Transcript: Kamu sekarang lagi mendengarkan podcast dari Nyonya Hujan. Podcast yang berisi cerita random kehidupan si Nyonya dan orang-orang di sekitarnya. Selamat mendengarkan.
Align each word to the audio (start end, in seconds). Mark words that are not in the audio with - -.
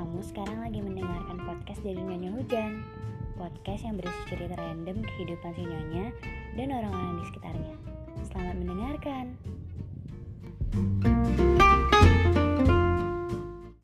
Kamu 0.00 0.24
sekarang 0.24 0.64
lagi 0.64 0.80
mendengarkan 0.80 1.36
podcast 1.44 1.84
dari 1.84 2.00
Nyonya 2.00 2.32
Hujan. 2.32 2.80
Podcast 3.36 3.84
yang 3.84 4.00
berisi 4.00 4.16
cerita 4.32 4.56
random 4.56 5.04
kehidupan 5.04 5.52
si 5.52 5.60
Nyonya 5.60 6.08
dan 6.56 6.72
orang-orang 6.72 7.20
di 7.20 7.24
sekitarnya. 7.28 7.74
Selamat 8.32 8.56
mendengarkan. 8.64 9.36